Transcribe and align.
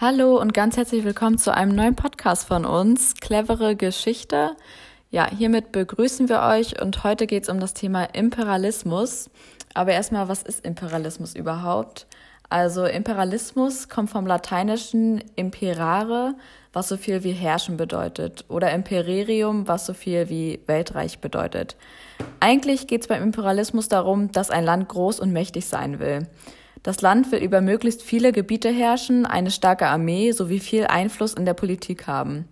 Hallo 0.00 0.40
und 0.40 0.54
ganz 0.54 0.76
herzlich 0.76 1.02
willkommen 1.02 1.38
zu 1.38 1.52
einem 1.52 1.74
neuen 1.74 1.96
Podcast 1.96 2.46
von 2.46 2.64
uns, 2.64 3.16
Clevere 3.16 3.74
Geschichte. 3.74 4.54
Ja, 5.10 5.28
hiermit 5.28 5.72
begrüßen 5.72 6.28
wir 6.28 6.42
euch 6.42 6.80
und 6.80 7.02
heute 7.02 7.26
geht 7.26 7.42
es 7.42 7.48
um 7.48 7.58
das 7.58 7.74
Thema 7.74 8.04
Imperialismus. 8.04 9.28
Aber 9.74 9.90
erstmal, 9.90 10.28
was 10.28 10.44
ist 10.44 10.64
Imperialismus 10.64 11.34
überhaupt? 11.34 12.06
Also 12.48 12.84
Imperialismus 12.84 13.88
kommt 13.88 14.10
vom 14.10 14.24
lateinischen 14.24 15.20
imperare, 15.34 16.36
was 16.72 16.86
so 16.86 16.96
viel 16.96 17.24
wie 17.24 17.32
herrschen 17.32 17.76
bedeutet, 17.76 18.44
oder 18.46 18.70
impererium, 18.70 19.66
was 19.66 19.84
so 19.84 19.94
viel 19.94 20.28
wie 20.28 20.60
Weltreich 20.66 21.18
bedeutet. 21.18 21.74
Eigentlich 22.38 22.86
geht 22.86 23.00
es 23.00 23.08
beim 23.08 23.24
Imperialismus 23.24 23.88
darum, 23.88 24.30
dass 24.30 24.50
ein 24.50 24.64
Land 24.64 24.88
groß 24.88 25.18
und 25.18 25.32
mächtig 25.32 25.66
sein 25.66 25.98
will. 25.98 26.28
Das 26.88 27.02
Land 27.02 27.30
will 27.32 27.42
über 27.42 27.60
möglichst 27.60 28.00
viele 28.00 28.32
Gebiete 28.32 28.70
herrschen, 28.70 29.26
eine 29.26 29.50
starke 29.50 29.88
Armee 29.88 30.32
sowie 30.32 30.58
viel 30.58 30.86
Einfluss 30.86 31.34
in 31.34 31.44
der 31.44 31.52
Politik 31.52 32.06
haben. 32.06 32.48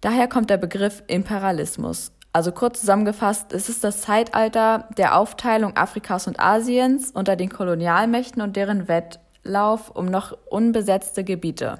Daher 0.00 0.26
kommt 0.26 0.50
der 0.50 0.56
Begriff 0.56 1.04
Imperialismus. 1.06 2.10
Also 2.32 2.50
kurz 2.50 2.80
zusammengefasst, 2.80 3.52
es 3.52 3.68
ist 3.68 3.84
das 3.84 4.00
Zeitalter 4.00 4.88
der 4.98 5.16
Aufteilung 5.16 5.76
Afrikas 5.76 6.26
und 6.26 6.40
Asiens 6.40 7.12
unter 7.12 7.36
den 7.36 7.50
Kolonialmächten 7.50 8.42
und 8.42 8.56
deren 8.56 8.88
Wettlauf 8.88 9.90
um 9.90 10.06
noch 10.06 10.36
unbesetzte 10.48 11.22
Gebiete. 11.22 11.78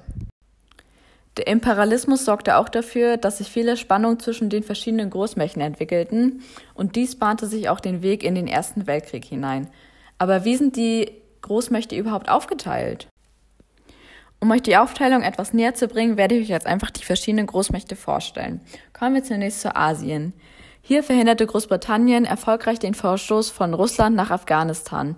Der 1.35 1.47
Imperialismus 1.47 2.23
sorgte 2.23 2.55
auch 2.55 2.69
dafür, 2.69 3.17
dass 3.17 3.39
sich 3.39 3.51
viele 3.51 3.75
Spannungen 3.75 4.21
zwischen 4.21 4.49
den 4.49 4.63
verschiedenen 4.63 5.09
Großmächten 5.09 5.61
entwickelten 5.61 6.43
und 6.75 6.95
dies 6.95 7.17
bahnte 7.17 7.45
sich 7.45 7.67
auch 7.67 7.81
den 7.81 8.01
Weg 8.03 8.23
in 8.23 8.35
den 8.35 8.47
Ersten 8.47 8.87
Weltkrieg 8.87 9.25
hinein. 9.25 9.67
Aber 10.17 10.45
wie 10.45 10.55
sind 10.55 10.77
die 10.77 11.20
Großmächte 11.41 11.95
überhaupt 11.95 12.29
aufgeteilt? 12.29 13.07
Um 14.39 14.49
euch 14.49 14.63
die 14.63 14.77
Aufteilung 14.77 15.21
etwas 15.21 15.53
näher 15.53 15.75
zu 15.75 15.87
bringen, 15.87 16.17
werde 16.17 16.35
ich 16.35 16.43
euch 16.43 16.49
jetzt 16.49 16.65
einfach 16.65 16.89
die 16.89 17.03
verschiedenen 17.03 17.45
Großmächte 17.45 17.95
vorstellen. 17.95 18.61
Kommen 18.91 19.15
wir 19.15 19.23
zunächst 19.23 19.61
zu 19.61 19.75
Asien. 19.75 20.33
Hier 20.81 21.03
verhinderte 21.03 21.45
Großbritannien 21.45 22.25
erfolgreich 22.25 22.79
den 22.79 22.95
Vorstoß 22.95 23.51
von 23.51 23.75
Russland 23.75 24.15
nach 24.15 24.31
Afghanistan. 24.31 25.15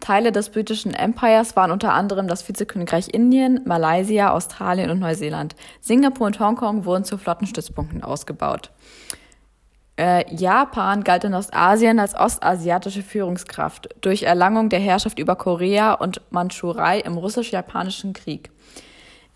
Teile 0.00 0.32
des 0.32 0.48
britischen 0.48 0.94
Empires 0.94 1.54
waren 1.54 1.70
unter 1.70 1.92
anderem 1.92 2.28
das 2.28 2.48
Vizekönigreich 2.48 3.12
Indien, 3.12 3.60
Malaysia, 3.66 4.32
Australien 4.32 4.90
und 4.90 4.98
Neuseeland. 4.98 5.54
Singapur 5.80 6.26
und 6.26 6.40
Hongkong 6.40 6.86
wurden 6.86 7.04
zu 7.04 7.18
Flottenstützpunkten 7.18 8.02
ausgebaut. 8.02 8.72
Äh, 10.02 10.24
Japan 10.34 11.04
galt 11.04 11.22
in 11.22 11.32
Ostasien 11.32 12.00
als 12.00 12.16
ostasiatische 12.16 13.04
Führungskraft 13.04 13.88
durch 14.00 14.24
Erlangung 14.24 14.68
der 14.68 14.80
Herrschaft 14.80 15.20
über 15.20 15.36
Korea 15.36 15.92
und 15.92 16.20
Mandschurei 16.32 16.98
im 16.98 17.16
russisch-japanischen 17.16 18.12
Krieg. 18.12 18.50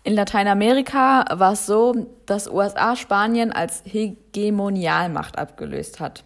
In 0.03 0.13
Lateinamerika 0.13 1.23
war 1.31 1.53
es 1.53 1.67
so, 1.67 2.07
dass 2.25 2.51
USA 2.51 2.97
Spanien 2.97 3.53
als 3.53 3.81
Hegemonialmacht 3.85 5.37
abgelöst 5.37 6.01
hat. 6.01 6.25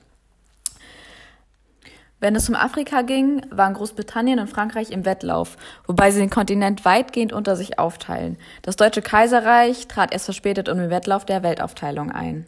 Wenn 2.19 2.35
es 2.35 2.49
um 2.49 2.55
Afrika 2.55 3.03
ging, 3.03 3.45
waren 3.51 3.75
Großbritannien 3.75 4.39
und 4.39 4.49
Frankreich 4.49 4.89
im 4.89 5.05
Wettlauf, 5.05 5.55
wobei 5.85 6.09
sie 6.09 6.19
den 6.19 6.31
Kontinent 6.31 6.83
weitgehend 6.83 7.31
unter 7.31 7.55
sich 7.55 7.77
aufteilen. 7.77 8.39
Das 8.63 8.75
Deutsche 8.75 9.03
Kaiserreich 9.03 9.87
trat 9.87 10.11
erst 10.11 10.25
verspätet 10.25 10.67
um 10.67 10.79
den 10.79 10.89
Wettlauf 10.89 11.25
der 11.25 11.43
Weltaufteilung 11.43 12.11
ein. 12.11 12.47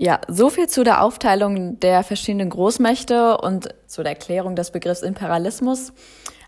Ja, 0.00 0.20
so 0.28 0.48
viel 0.48 0.68
zu 0.68 0.84
der 0.84 1.02
Aufteilung 1.02 1.80
der 1.80 2.04
verschiedenen 2.04 2.50
Großmächte 2.50 3.36
und 3.38 3.74
zu 3.88 4.04
der 4.04 4.12
Erklärung 4.12 4.54
des 4.54 4.70
Begriffs 4.70 5.02
Imperialismus. 5.02 5.92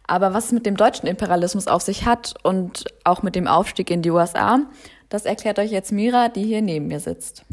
Aber 0.07 0.33
was 0.33 0.47
es 0.47 0.53
mit 0.53 0.67
dem 0.67 0.77
deutschen 0.77 1.09
Imperialismus 1.09 1.67
auf 1.67 1.83
sich 1.83 2.07
hat 2.07 2.35
und 2.45 2.85
auch 3.03 3.25
mit 3.25 3.35
dem 3.35 3.49
Aufstieg 3.49 3.91
in 3.91 4.03
die 4.03 4.13
USA, 4.13 4.61
das 5.09 5.25
erklärt 5.25 5.59
euch 5.59 5.73
jetzt 5.73 5.91
Mira, 5.91 6.29
die 6.29 6.45
hier 6.45 6.63
neben 6.63 6.87
mir 6.87 7.01
sitzt. 7.01 7.45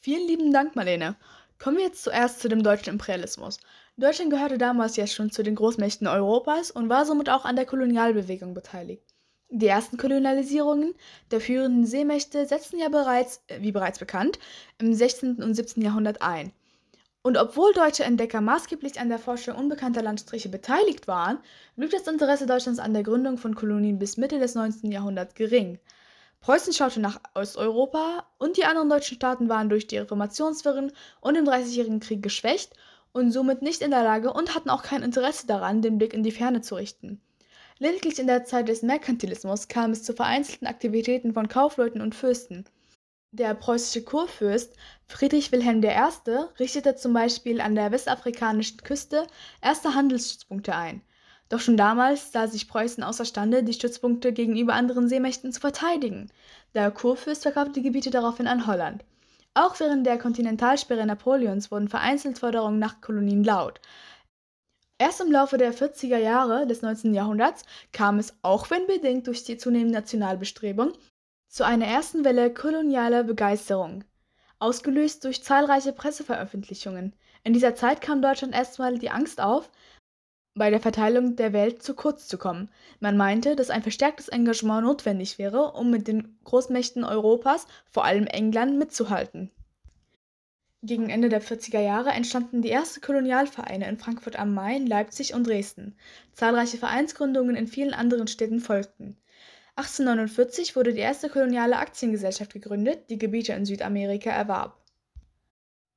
Vielen 0.00 0.28
lieben 0.28 0.52
Dank, 0.52 0.76
Marlene. 0.76 1.16
Kommen 1.58 1.78
wir 1.78 1.84
jetzt 1.84 2.04
zuerst 2.04 2.38
zu 2.38 2.48
dem 2.48 2.62
deutschen 2.62 2.90
Imperialismus. 2.90 3.58
Deutschland 3.96 4.30
gehörte 4.30 4.56
damals 4.56 4.94
ja 4.94 5.08
schon 5.08 5.32
zu 5.32 5.42
den 5.42 5.56
Großmächten 5.56 6.06
Europas 6.06 6.70
und 6.70 6.88
war 6.88 7.06
somit 7.06 7.28
auch 7.28 7.44
an 7.44 7.56
der 7.56 7.66
Kolonialbewegung 7.66 8.54
beteiligt. 8.54 9.13
Die 9.50 9.66
ersten 9.66 9.96
Kolonialisierungen 9.96 10.94
der 11.30 11.40
führenden 11.40 11.86
Seemächte 11.86 12.46
setzten 12.46 12.78
ja 12.78 12.88
bereits, 12.88 13.42
äh, 13.46 13.60
wie 13.60 13.72
bereits 13.72 13.98
bekannt, 13.98 14.38
im 14.78 14.94
16. 14.94 15.42
und 15.42 15.54
17. 15.54 15.82
Jahrhundert 15.82 16.22
ein. 16.22 16.52
Und 17.22 17.38
obwohl 17.38 17.72
deutsche 17.72 18.04
Entdecker 18.04 18.40
maßgeblich 18.40 19.00
an 19.00 19.08
der 19.08 19.18
Forschung 19.18 19.56
unbekannter 19.56 20.02
Landstriche 20.02 20.50
beteiligt 20.50 21.08
waren, 21.08 21.38
blieb 21.76 21.90
das 21.90 22.06
Interesse 22.06 22.46
Deutschlands 22.46 22.80
an 22.80 22.92
der 22.92 23.02
Gründung 23.02 23.38
von 23.38 23.54
Kolonien 23.54 23.98
bis 23.98 24.16
Mitte 24.16 24.38
des 24.38 24.54
19. 24.54 24.92
Jahrhunderts 24.92 25.34
gering. 25.34 25.78
Preußen 26.40 26.74
schaute 26.74 27.00
nach 27.00 27.20
Osteuropa 27.34 28.26
und 28.36 28.58
die 28.58 28.66
anderen 28.66 28.90
deutschen 28.90 29.14
Staaten 29.16 29.48
waren 29.48 29.70
durch 29.70 29.86
die 29.86 29.96
Reformationswirren 29.96 30.92
und 31.22 31.34
den 31.34 31.46
Dreißigjährigen 31.46 32.00
Krieg 32.00 32.22
geschwächt 32.22 32.74
und 33.12 33.30
somit 33.30 33.62
nicht 33.62 33.80
in 33.80 33.90
der 33.90 34.02
Lage 34.02 34.30
und 34.30 34.54
hatten 34.54 34.68
auch 34.68 34.82
kein 34.82 35.02
Interesse 35.02 35.46
daran, 35.46 35.80
den 35.80 35.96
Blick 35.96 36.12
in 36.12 36.22
die 36.22 36.32
Ferne 36.32 36.60
zu 36.60 36.74
richten. 36.74 37.22
Lediglich 37.80 38.20
in 38.20 38.28
der 38.28 38.44
Zeit 38.44 38.68
des 38.68 38.82
Merkantilismus 38.82 39.66
kam 39.66 39.90
es 39.90 40.04
zu 40.04 40.12
vereinzelten 40.12 40.68
Aktivitäten 40.68 41.34
von 41.34 41.48
Kaufleuten 41.48 42.00
und 42.00 42.14
Fürsten. 42.14 42.64
Der 43.32 43.52
preußische 43.52 44.04
Kurfürst 44.04 44.76
Friedrich 45.08 45.50
Wilhelm 45.50 45.82
I. 45.82 45.90
richtete 46.60 46.94
zum 46.94 47.12
Beispiel 47.12 47.60
an 47.60 47.74
der 47.74 47.90
westafrikanischen 47.90 48.76
Küste 48.78 49.26
erste 49.60 49.96
Handelsstützpunkte 49.96 50.76
ein. 50.76 51.02
Doch 51.48 51.58
schon 51.58 51.76
damals 51.76 52.30
sah 52.30 52.46
sich 52.46 52.68
Preußen 52.68 53.02
außerstande, 53.02 53.64
die 53.64 53.72
Stützpunkte 53.72 54.32
gegenüber 54.32 54.74
anderen 54.74 55.08
Seemächten 55.08 55.52
zu 55.52 55.60
verteidigen. 55.60 56.30
Der 56.74 56.92
Kurfürst 56.92 57.42
verkaufte 57.42 57.72
die 57.72 57.82
Gebiete 57.82 58.10
daraufhin 58.10 58.46
an 58.46 58.68
Holland. 58.68 59.04
Auch 59.54 59.78
während 59.80 60.06
der 60.06 60.18
Kontinentalsperre 60.18 61.04
Napoleons 61.04 61.70
wurden 61.72 61.88
vereinzelt 61.88 62.38
Forderungen 62.38 62.78
nach 62.78 63.00
Kolonien 63.00 63.42
laut. 63.42 63.80
Erst 64.98 65.20
im 65.20 65.32
Laufe 65.32 65.58
der 65.58 65.74
40er 65.74 66.18
Jahre 66.18 66.66
des 66.66 66.82
19. 66.82 67.14
Jahrhunderts 67.14 67.64
kam 67.92 68.18
es, 68.18 68.34
auch 68.42 68.70
wenn 68.70 68.86
bedingt 68.86 69.26
durch 69.26 69.42
die 69.42 69.56
zunehmende 69.56 69.94
Nationalbestrebung, 69.94 70.92
zu 71.48 71.64
einer 71.64 71.86
ersten 71.86 72.24
Welle 72.24 72.52
kolonialer 72.54 73.24
Begeisterung, 73.24 74.04
ausgelöst 74.60 75.24
durch 75.24 75.42
zahlreiche 75.42 75.92
Presseveröffentlichungen. 75.92 77.14
In 77.42 77.52
dieser 77.52 77.74
Zeit 77.74 78.00
kam 78.00 78.22
Deutschland 78.22 78.54
erstmal 78.54 78.98
die 78.98 79.10
Angst 79.10 79.40
auf, 79.40 79.70
bei 80.56 80.70
der 80.70 80.80
Verteilung 80.80 81.34
der 81.34 81.52
Welt 81.52 81.82
zu 81.82 81.94
kurz 81.94 82.28
zu 82.28 82.38
kommen. 82.38 82.70
Man 83.00 83.16
meinte, 83.16 83.56
dass 83.56 83.70
ein 83.70 83.82
verstärktes 83.82 84.28
Engagement 84.28 84.86
notwendig 84.86 85.38
wäre, 85.38 85.72
um 85.72 85.90
mit 85.90 86.06
den 86.06 86.38
Großmächten 86.44 87.02
Europas, 87.02 87.66
vor 87.90 88.04
allem 88.04 88.28
England, 88.28 88.78
mitzuhalten. 88.78 89.50
Gegen 90.86 91.08
Ende 91.08 91.30
der 91.30 91.40
40er 91.40 91.80
Jahre 91.80 92.10
entstanden 92.10 92.60
die 92.60 92.70
ersten 92.70 93.00
Kolonialvereine 93.00 93.88
in 93.88 93.96
Frankfurt 93.96 94.38
am 94.38 94.52
Main, 94.52 94.86
Leipzig 94.86 95.32
und 95.32 95.46
Dresden. 95.46 95.96
Zahlreiche 96.34 96.76
Vereinsgründungen 96.76 97.56
in 97.56 97.66
vielen 97.66 97.94
anderen 97.94 98.26
Städten 98.26 98.60
folgten. 98.60 99.16
1849 99.76 100.76
wurde 100.76 100.92
die 100.92 101.00
erste 101.00 101.30
koloniale 101.30 101.78
Aktiengesellschaft 101.78 102.52
gegründet, 102.52 103.08
die 103.08 103.16
Gebiete 103.16 103.54
in 103.54 103.64
Südamerika 103.64 104.28
erwarb. 104.28 104.76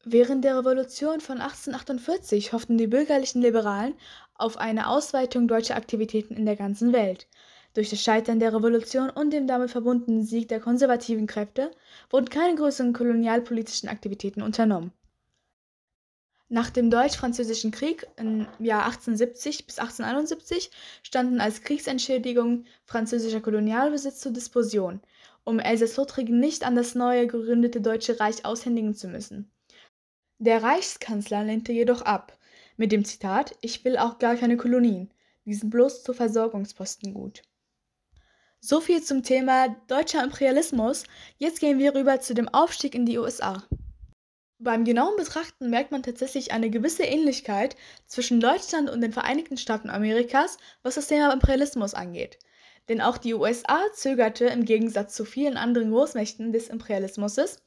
Während 0.06 0.46
der 0.46 0.58
Revolution 0.58 1.20
von 1.20 1.42
1848 1.42 2.54
hofften 2.54 2.78
die 2.78 2.88
bürgerlichen 2.88 3.42
Liberalen 3.42 3.94
auf 4.36 4.56
eine 4.56 4.88
Ausweitung 4.88 5.50
deutscher 5.50 5.76
Aktivitäten 5.76 6.34
in 6.34 6.46
der 6.46 6.56
ganzen 6.56 6.94
Welt. 6.94 7.28
Durch 7.78 7.92
das 7.92 8.02
Scheitern 8.02 8.40
der 8.40 8.56
Revolution 8.56 9.12
und 9.12 9.32
dem 9.32 9.46
damit 9.46 9.70
verbundenen 9.70 10.24
Sieg 10.24 10.48
der 10.48 10.60
konservativen 10.60 11.28
Kräfte 11.28 11.70
wurden 12.10 12.28
keine 12.28 12.56
größeren 12.56 12.92
kolonialpolitischen 12.92 13.88
Aktivitäten 13.88 14.42
unternommen. 14.42 14.92
Nach 16.50 16.72
dem 16.72 16.90
Deutsch-Französischen 16.90 17.70
Krieg 17.70 18.08
im 18.16 18.48
Jahr 18.58 18.86
1870 18.86 19.68
bis 19.68 19.78
1871 19.78 20.72
standen 21.04 21.40
als 21.40 21.62
Kriegsentschädigung 21.62 22.66
französischer 22.84 23.42
Kolonialbesitz 23.42 24.22
zur 24.22 24.32
Disposition, 24.32 25.00
um 25.44 25.60
Elsass-Lothringen 25.60 26.40
nicht 26.40 26.66
an 26.66 26.76
das 26.76 26.96
neu 26.96 27.28
gegründete 27.28 27.80
Deutsche 27.80 28.20
Reich 28.20 28.44
aushändigen 28.44 28.96
zu 28.96 29.08
müssen. 29.08 29.52
Der 30.40 30.64
Reichskanzler 30.64 31.44
lehnte 31.44 31.74
jedoch 31.74 32.02
ab, 32.02 32.40
mit 32.76 32.92
dem 32.92 33.06
Zitat: 33.06 33.56
Ich 33.62 33.86
will 33.86 33.98
auch 33.98 34.18
gar 34.18 34.36
keine 34.36 34.58
Kolonien, 34.58 35.12
die 35.46 35.54
sind 35.54 35.70
bloß 35.70 36.02
zur 36.02 36.16
Versorgungsposten 36.16 37.14
gut. 37.14 37.44
So 38.60 38.82
viel 38.82 39.04
zum 39.04 39.22
Thema 39.22 39.70
deutscher 39.88 40.24
Imperialismus. 40.24 41.04
Jetzt 41.38 41.60
gehen 41.60 41.78
wir 41.78 41.94
rüber 41.94 42.20
zu 42.20 42.34
dem 42.34 42.50
Aufstieg 42.50 42.96
in 42.96 43.06
die 43.06 43.20
USA. 43.20 43.64
Beim 44.58 44.84
genauen 44.84 45.16
Betrachten 45.16 45.70
merkt 45.70 45.92
man 45.92 46.02
tatsächlich 46.02 46.52
eine 46.52 46.72
gewisse 46.72 47.04
Ähnlichkeit 47.04 47.76
zwischen 48.08 48.40
Deutschland 48.40 48.90
und 48.90 49.02
den 49.02 49.14
Vereinigten 49.14 49.58
Staaten 49.58 49.92
Amerikas, 49.92 50.58
was 50.82 50.96
das 50.96 51.08
Thema 51.08 51.32
Imperialismus 51.32 51.94
angeht. 51.94 52.40
Denn 52.90 53.00
auch 53.00 53.20
die 53.20 53.36
USA 53.36 53.80
zögerte 53.94 54.46
im 54.46 54.66
Gegensatz 54.66 55.14
zu 55.14 55.24
vielen 55.24 55.58
anderen 55.58 55.92
Großmächten 55.92 56.52
des 56.52 56.70
Imperialismus 56.70 57.60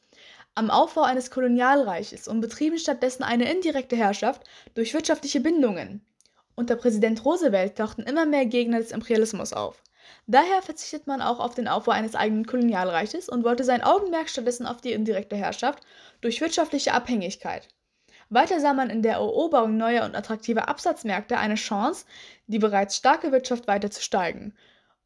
am 0.56 0.70
Aufbau 0.70 1.02
eines 1.02 1.30
Kolonialreiches 1.30 2.26
und 2.26 2.40
betrieben 2.40 2.78
stattdessen 2.78 3.22
eine 3.22 3.50
indirekte 3.50 3.94
Herrschaft 3.94 4.42
durch 4.74 4.92
wirtschaftliche 4.92 5.40
Bindungen. 5.40 6.04
Unter 6.56 6.74
Präsident 6.74 7.24
Roosevelt 7.24 7.76
tauchten 7.76 8.02
immer 8.02 8.26
mehr 8.26 8.44
Gegner 8.44 8.78
des 8.78 8.90
Imperialismus 8.90 9.52
auf. 9.52 9.80
Daher 10.26 10.62
verzichtet 10.62 11.06
man 11.06 11.22
auch 11.22 11.40
auf 11.40 11.54
den 11.54 11.68
Aufbau 11.68 11.92
eines 11.92 12.14
eigenen 12.14 12.46
Kolonialreiches 12.46 13.28
und 13.28 13.44
wollte 13.44 13.64
sein 13.64 13.82
Augenmerk 13.82 14.28
stattdessen 14.28 14.66
auf 14.66 14.80
die 14.80 14.92
indirekte 14.92 15.36
Herrschaft 15.36 15.82
durch 16.20 16.40
wirtschaftliche 16.40 16.92
Abhängigkeit. 16.92 17.68
Weiter 18.28 18.60
sah 18.60 18.74
man 18.74 18.90
in 18.90 19.02
der 19.02 19.14
Eroberung 19.14 19.76
neuer 19.76 20.04
und 20.04 20.14
attraktiver 20.14 20.68
Absatzmärkte 20.68 21.36
eine 21.36 21.56
Chance, 21.56 22.06
die 22.46 22.60
bereits 22.60 22.96
starke 22.96 23.32
Wirtschaft 23.32 23.66
weiter 23.66 23.90
zu 23.90 24.02
steigen 24.02 24.54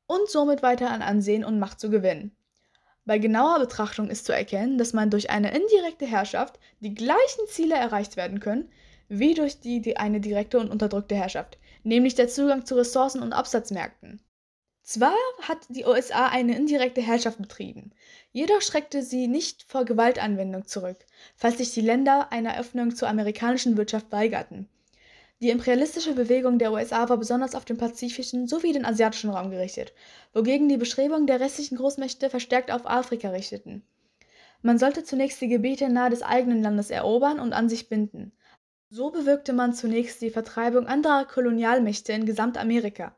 und 0.06 0.28
somit 0.28 0.62
weiter 0.62 0.90
an 0.90 1.00
Ansehen 1.00 1.44
und 1.44 1.58
Macht 1.58 1.80
zu 1.80 1.88
gewinnen. 1.90 2.36
Bei 3.06 3.18
genauer 3.18 3.58
Betrachtung 3.58 4.08
ist 4.08 4.24
zu 4.24 4.32
erkennen, 4.32 4.78
dass 4.78 4.94
man 4.94 5.10
durch 5.10 5.30
eine 5.30 5.54
indirekte 5.54 6.06
Herrschaft 6.06 6.58
die 6.80 6.94
gleichen 6.94 7.46
Ziele 7.48 7.74
erreicht 7.74 8.16
werden 8.16 8.40
können, 8.40 8.70
wie 9.08 9.34
durch 9.34 9.60
die, 9.60 9.80
die 9.80 9.96
eine 9.98 10.20
direkte 10.20 10.58
und 10.58 10.70
unterdrückte 10.70 11.14
Herrschaft, 11.14 11.58
nämlich 11.82 12.14
der 12.14 12.28
Zugang 12.28 12.64
zu 12.64 12.76
Ressourcen 12.76 13.22
und 13.22 13.34
Absatzmärkten. 13.34 14.20
Zwar 14.86 15.16
hat 15.40 15.60
die 15.70 15.86
USA 15.86 16.26
eine 16.26 16.54
indirekte 16.54 17.00
Herrschaft 17.00 17.38
betrieben, 17.38 17.92
jedoch 18.32 18.60
schreckte 18.60 19.02
sie 19.02 19.28
nicht 19.28 19.62
vor 19.62 19.86
Gewaltanwendung 19.86 20.66
zurück, 20.66 20.98
falls 21.36 21.56
sich 21.56 21.72
die 21.72 21.81
Länder 21.81 22.31
einer 22.31 22.60
Öffnung 22.60 22.94
zur 22.94 23.08
amerikanischen 23.08 23.78
Wirtschaft 23.78 24.12
weigerten. 24.12 24.69
Die 25.40 25.48
imperialistische 25.48 26.12
Bewegung 26.12 26.58
der 26.58 26.70
USA 26.70 27.08
war 27.08 27.16
besonders 27.16 27.54
auf 27.54 27.64
den 27.64 27.78
pazifischen 27.78 28.46
sowie 28.46 28.75
den 28.75 28.84
asiatischen 28.84 29.31
Raum 29.31 29.50
gerichtet, 29.50 29.94
wogegen 30.34 30.69
die 30.69 30.76
Bestrebungen 30.76 31.26
der 31.26 31.40
restlichen 31.40 31.78
Großmächte 31.78 32.28
verstärkt 32.28 32.70
auf 32.70 32.87
Afrika 32.87 33.30
richteten. 33.30 33.82
Man 34.60 34.78
sollte 34.78 35.02
zunächst 35.02 35.40
die 35.40 35.48
Gebiete 35.48 35.88
nahe 35.88 36.10
des 36.10 36.20
eigenen 36.20 36.62
Landes 36.62 36.90
erobern 36.90 37.40
und 37.40 37.54
an 37.54 37.70
sich 37.70 37.88
binden. 37.88 38.32
So 38.90 39.10
bewirkte 39.10 39.54
man 39.54 39.72
zunächst 39.72 40.20
die 40.20 40.30
Vertreibung 40.30 40.87
anderer 40.87 41.25
Kolonialmächte 41.25 42.12
in 42.12 42.26
Gesamtamerika. 42.26 43.16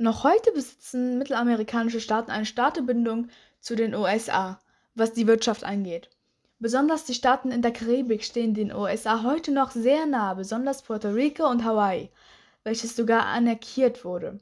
Noch 0.00 0.22
heute 0.22 0.52
besitzen 0.52 1.18
mittelamerikanische 1.18 2.00
Staaten 2.00 2.30
eine 2.30 2.46
starke 2.46 2.82
Bindung 2.82 3.30
zu 3.58 3.74
den 3.74 3.96
USA, 3.96 4.60
was 4.94 5.12
die 5.12 5.26
Wirtschaft 5.26 5.64
angeht. 5.64 6.08
Besonders 6.60 7.04
die 7.04 7.14
Staaten 7.14 7.50
in 7.50 7.62
der 7.62 7.72
Karibik 7.72 8.22
stehen 8.22 8.54
den 8.54 8.72
USA 8.72 9.24
heute 9.24 9.50
noch 9.50 9.72
sehr 9.72 10.06
nah, 10.06 10.34
besonders 10.34 10.82
Puerto 10.82 11.08
Rico 11.08 11.48
und 11.50 11.64
Hawaii, 11.64 12.10
welches 12.62 12.94
sogar 12.94 13.26
annektiert 13.26 14.04
wurde. 14.04 14.38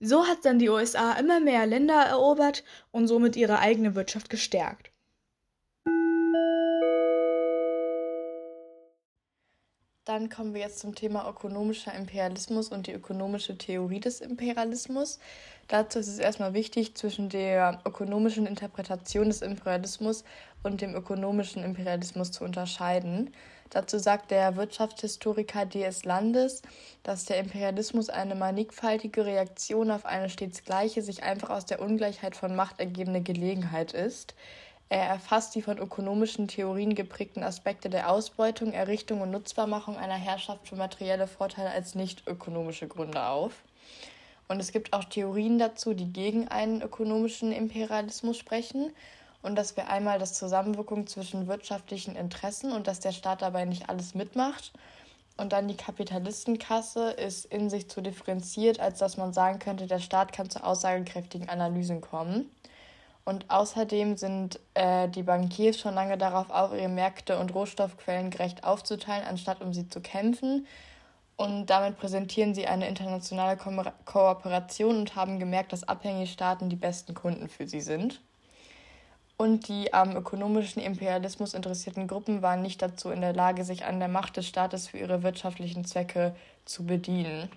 So 0.00 0.26
hat 0.26 0.44
dann 0.44 0.58
die 0.58 0.70
USA 0.70 1.12
immer 1.12 1.38
mehr 1.38 1.64
Länder 1.64 2.02
erobert 2.02 2.64
und 2.90 3.06
somit 3.06 3.36
ihre 3.36 3.60
eigene 3.60 3.94
Wirtschaft 3.94 4.28
gestärkt. 4.28 4.90
Dann 10.08 10.30
kommen 10.30 10.54
wir 10.54 10.62
jetzt 10.62 10.78
zum 10.78 10.94
Thema 10.94 11.28
ökonomischer 11.28 11.92
Imperialismus 11.92 12.70
und 12.70 12.86
die 12.86 12.92
ökonomische 12.92 13.58
Theorie 13.58 14.00
des 14.00 14.22
Imperialismus. 14.22 15.18
Dazu 15.66 15.98
ist 15.98 16.08
es 16.08 16.18
erstmal 16.18 16.54
wichtig, 16.54 16.94
zwischen 16.94 17.28
der 17.28 17.82
ökonomischen 17.84 18.46
Interpretation 18.46 19.26
des 19.26 19.42
Imperialismus 19.42 20.24
und 20.62 20.80
dem 20.80 20.94
ökonomischen 20.94 21.62
Imperialismus 21.62 22.32
zu 22.32 22.42
unterscheiden. 22.44 23.34
Dazu 23.68 23.98
sagt 23.98 24.30
der 24.30 24.56
Wirtschaftshistoriker 24.56 25.66
D.S. 25.66 26.06
Landes, 26.06 26.62
dass 27.02 27.26
der 27.26 27.38
Imperialismus 27.38 28.08
eine 28.08 28.34
mannigfaltige 28.34 29.26
Reaktion 29.26 29.90
auf 29.90 30.06
eine 30.06 30.30
stets 30.30 30.64
gleiche, 30.64 31.02
sich 31.02 31.22
einfach 31.22 31.50
aus 31.50 31.66
der 31.66 31.82
Ungleichheit 31.82 32.34
von 32.34 32.56
Macht 32.56 32.80
ergebende 32.80 33.20
Gelegenheit 33.20 33.92
ist. 33.92 34.34
Er 34.90 35.02
erfasst 35.02 35.54
die 35.54 35.62
von 35.62 35.76
ökonomischen 35.76 36.48
Theorien 36.48 36.94
geprägten 36.94 37.42
Aspekte 37.42 37.90
der 37.90 38.10
Ausbeutung, 38.10 38.72
Errichtung 38.72 39.20
und 39.20 39.30
Nutzbarmachung 39.30 39.98
einer 39.98 40.14
Herrschaft 40.14 40.66
für 40.66 40.76
materielle 40.76 41.26
Vorteile 41.26 41.70
als 41.70 41.94
nicht 41.94 42.26
ökonomische 42.26 42.88
Gründe 42.88 43.26
auf. 43.26 43.52
Und 44.48 44.60
es 44.60 44.72
gibt 44.72 44.94
auch 44.94 45.04
Theorien 45.04 45.58
dazu, 45.58 45.92
die 45.92 46.10
gegen 46.10 46.48
einen 46.48 46.80
ökonomischen 46.80 47.52
Imperialismus 47.52 48.38
sprechen. 48.38 48.92
Und 49.42 49.54
dass 49.56 49.76
wir 49.76 49.88
einmal 49.88 50.18
das 50.18 50.34
Zusammenwirkung 50.34 51.06
zwischen 51.06 51.46
wirtschaftlichen 51.46 52.16
Interessen 52.16 52.72
und 52.72 52.88
dass 52.88 52.98
der 52.98 53.12
Staat 53.12 53.42
dabei 53.42 53.66
nicht 53.66 53.88
alles 53.88 54.14
mitmacht. 54.14 54.72
Und 55.36 55.52
dann 55.52 55.68
die 55.68 55.76
Kapitalistenkasse 55.76 57.10
ist 57.10 57.44
in 57.44 57.70
sich 57.70 57.88
zu 57.88 58.00
differenziert, 58.00 58.80
als 58.80 58.98
dass 58.98 59.16
man 59.16 59.32
sagen 59.32 59.60
könnte, 59.60 59.86
der 59.86 60.00
Staat 60.00 60.32
kann 60.32 60.50
zu 60.50 60.64
aussagekräftigen 60.64 61.48
Analysen 61.48 62.00
kommen. 62.00 62.50
Und 63.28 63.50
außerdem 63.50 64.16
sind 64.16 64.58
äh, 64.72 65.06
die 65.06 65.22
Bankiers 65.22 65.78
schon 65.78 65.94
lange 65.94 66.16
darauf 66.16 66.48
auf, 66.48 66.72
ihre 66.72 66.88
Märkte 66.88 67.38
und 67.38 67.54
Rohstoffquellen 67.54 68.30
gerecht 68.30 68.64
aufzuteilen, 68.64 69.26
anstatt 69.28 69.60
um 69.60 69.74
sie 69.74 69.86
zu 69.86 70.00
kämpfen. 70.00 70.66
Und 71.36 71.66
damit 71.66 71.98
präsentieren 71.98 72.54
sie 72.54 72.66
eine 72.66 72.88
internationale 72.88 73.58
Ko 73.58 73.70
Kooperation 74.06 74.96
und 74.96 75.14
haben 75.14 75.38
gemerkt, 75.38 75.74
dass 75.74 75.86
abhängige 75.86 76.26
Staaten 76.26 76.70
die 76.70 76.76
besten 76.76 77.12
Kunden 77.12 77.50
für 77.50 77.68
sie 77.68 77.82
sind. 77.82 78.22
Und 79.36 79.68
die 79.68 79.92
am 79.92 80.16
ökonomischen 80.16 80.80
Imperialismus 80.80 81.52
interessierten 81.52 82.08
Gruppen 82.08 82.40
waren 82.40 82.62
nicht 82.62 82.80
dazu 82.80 83.10
in 83.10 83.20
der 83.20 83.34
Lage, 83.34 83.62
sich 83.62 83.84
an 83.84 83.98
der 83.98 84.08
Macht 84.08 84.38
des 84.38 84.48
Staates 84.48 84.88
für 84.88 84.96
ihre 84.96 85.22
wirtschaftlichen 85.22 85.84
Zwecke 85.84 86.34
zu 86.64 86.86
bedienen. 86.86 87.50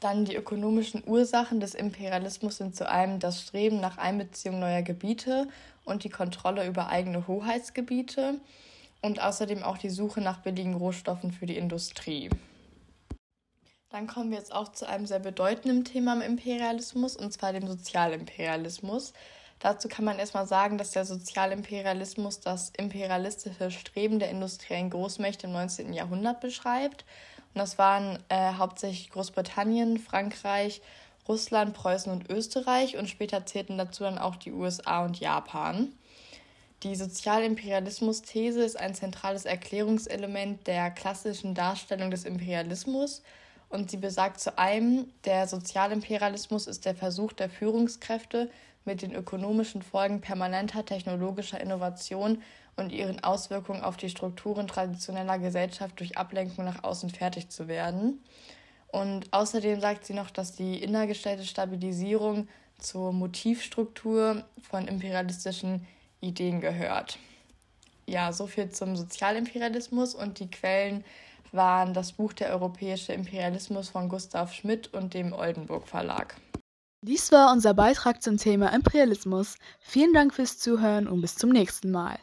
Dann 0.00 0.24
die 0.24 0.34
ökonomischen 0.34 1.02
Ursachen 1.06 1.60
des 1.60 1.74
Imperialismus 1.74 2.56
sind 2.56 2.74
zu 2.74 2.88
einem 2.88 3.20
das 3.20 3.42
Streben 3.42 3.80
nach 3.80 3.98
Einbeziehung 3.98 4.58
neuer 4.58 4.80
Gebiete 4.80 5.46
und 5.84 6.04
die 6.04 6.08
Kontrolle 6.08 6.66
über 6.66 6.88
eigene 6.88 7.26
Hoheitsgebiete 7.28 8.40
und 9.02 9.20
außerdem 9.20 9.62
auch 9.62 9.76
die 9.76 9.90
Suche 9.90 10.22
nach 10.22 10.38
billigen 10.38 10.74
Rohstoffen 10.74 11.32
für 11.32 11.44
die 11.44 11.58
Industrie. 11.58 12.30
Dann 13.90 14.06
kommen 14.06 14.30
wir 14.30 14.38
jetzt 14.38 14.54
auch 14.54 14.68
zu 14.72 14.88
einem 14.88 15.04
sehr 15.04 15.18
bedeutenden 15.18 15.84
Thema 15.84 16.14
im 16.14 16.22
Imperialismus, 16.22 17.16
und 17.16 17.32
zwar 17.32 17.52
dem 17.52 17.66
Sozialimperialismus. 17.66 19.12
Dazu 19.58 19.88
kann 19.88 20.06
man 20.06 20.18
erstmal 20.18 20.46
sagen, 20.46 20.78
dass 20.78 20.92
der 20.92 21.04
Sozialimperialismus 21.04 22.40
das 22.40 22.72
imperialistische 22.78 23.70
Streben 23.70 24.18
der 24.18 24.30
industriellen 24.30 24.88
Großmächte 24.88 25.46
im 25.46 25.52
19. 25.52 25.92
Jahrhundert 25.92 26.40
beschreibt 26.40 27.04
und 27.54 27.58
das 27.58 27.78
waren 27.78 28.18
äh, 28.28 28.54
hauptsächlich 28.54 29.10
Großbritannien, 29.10 29.98
Frankreich, 29.98 30.80
Russland, 31.28 31.74
Preußen 31.74 32.12
und 32.12 32.30
Österreich 32.30 32.96
und 32.96 33.08
später 33.08 33.46
zählten 33.46 33.78
dazu 33.78 34.04
dann 34.04 34.18
auch 34.18 34.36
die 34.36 34.52
USA 34.52 35.04
und 35.04 35.20
Japan. 35.20 35.92
Die 36.82 36.96
Sozialimperialismus-These 36.96 38.62
ist 38.62 38.78
ein 38.78 38.94
zentrales 38.94 39.44
Erklärungselement 39.44 40.66
der 40.66 40.90
klassischen 40.90 41.54
Darstellung 41.54 42.10
des 42.10 42.24
Imperialismus 42.24 43.22
und 43.68 43.90
sie 43.90 43.98
besagt 43.98 44.40
zu 44.40 44.58
einem, 44.58 45.12
der 45.24 45.46
Sozialimperialismus 45.46 46.66
ist 46.66 46.84
der 46.86 46.94
Versuch 46.94 47.32
der 47.32 47.50
Führungskräfte, 47.50 48.50
mit 48.84 49.02
den 49.02 49.12
ökonomischen 49.12 49.82
Folgen 49.82 50.20
permanenter 50.20 50.84
technologischer 50.84 51.60
Innovation 51.60 52.42
und 52.80 52.92
ihren 52.92 53.22
Auswirkungen 53.22 53.82
auf 53.82 53.96
die 53.96 54.08
Strukturen 54.08 54.66
traditioneller 54.66 55.38
Gesellschaft 55.38 56.00
durch 56.00 56.18
Ablenkung 56.18 56.64
nach 56.64 56.82
außen 56.82 57.10
fertig 57.10 57.50
zu 57.50 57.68
werden. 57.68 58.22
Und 58.88 59.32
außerdem 59.32 59.80
sagt 59.80 60.04
sie 60.04 60.14
noch, 60.14 60.30
dass 60.30 60.56
die 60.56 60.82
innergestellte 60.82 61.44
Stabilisierung 61.44 62.48
zur 62.78 63.12
Motivstruktur 63.12 64.44
von 64.68 64.88
imperialistischen 64.88 65.86
Ideen 66.20 66.60
gehört. 66.60 67.18
Ja, 68.06 68.32
soviel 68.32 68.70
zum 68.70 68.96
Sozialimperialismus 68.96 70.14
und 70.14 70.40
die 70.40 70.50
Quellen 70.50 71.04
waren 71.52 71.94
das 71.94 72.12
Buch 72.12 72.32
Der 72.32 72.50
europäische 72.50 73.12
Imperialismus 73.12 73.90
von 73.90 74.08
Gustav 74.08 74.52
Schmidt 74.52 74.92
und 74.92 75.14
dem 75.14 75.32
Oldenburg 75.32 75.86
Verlag. 75.86 76.36
Dies 77.02 77.32
war 77.32 77.52
unser 77.52 77.74
Beitrag 77.74 78.22
zum 78.22 78.36
Thema 78.36 78.74
Imperialismus. 78.74 79.56
Vielen 79.78 80.12
Dank 80.12 80.34
fürs 80.34 80.58
Zuhören 80.58 81.06
und 81.08 81.20
bis 81.20 81.36
zum 81.36 81.50
nächsten 81.50 81.90
Mal. 81.90 82.18